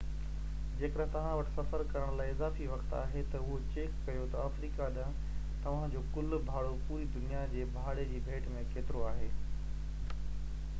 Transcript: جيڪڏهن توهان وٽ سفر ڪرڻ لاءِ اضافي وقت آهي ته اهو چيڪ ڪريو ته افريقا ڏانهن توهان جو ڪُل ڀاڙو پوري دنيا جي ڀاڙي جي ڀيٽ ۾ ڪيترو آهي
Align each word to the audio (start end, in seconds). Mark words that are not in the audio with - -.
جيڪڏهن 0.77 1.09
توهان 1.15 1.33
وٽ 1.39 1.51
سفر 1.57 1.83
ڪرڻ 1.91 2.15
لاءِ 2.21 2.31
اضافي 2.35 2.69
وقت 2.71 2.95
آهي 3.01 3.23
ته 3.33 3.41
اهو 3.41 3.59
چيڪ 3.75 3.99
ڪريو 4.07 4.25
ته 4.33 4.41
افريقا 4.47 4.89
ڏانهن 4.97 5.45
توهان 5.67 5.95
جو 5.99 6.03
ڪُل 6.17 6.35
ڀاڙو 6.49 6.75
پوري 6.89 7.09
دنيا 7.21 7.47
جي 7.55 7.69
ڀاڙي 7.79 8.09
جي 8.15 8.25
ڀيٽ 8.31 8.51
۾ 8.57 8.69
ڪيترو 8.75 9.09
آهي 9.15 9.33